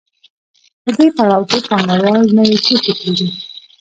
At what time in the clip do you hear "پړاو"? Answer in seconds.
1.15-1.43